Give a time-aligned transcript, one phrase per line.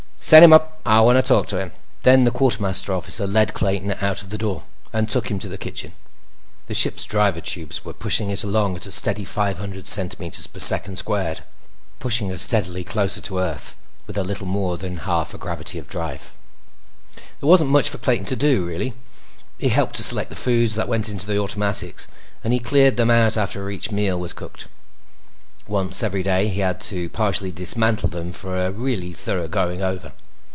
[0.23, 0.79] Send him up.
[0.85, 1.71] I want to talk to him."
[2.03, 4.61] Then the quartermaster officer led Clayton out the door
[4.93, 5.93] and took him to the kitchen.
[6.67, 10.59] The ship's driver tubes were pushing it along at a steady five hundred centimeters per
[10.59, 13.75] second squared acceleration, pushing her steadily closer to Earth
[14.05, 16.33] with a little more than half a gravity of drive.
[17.39, 18.93] There wasn't much for Clayton to do, really.
[19.57, 22.07] He helped to select the foods that went into the automatics,
[22.43, 24.67] and he cleaned them out after each meal was cooked.
[25.67, 30.11] Once every day, he had to partially dismantle them for a really thorough going over.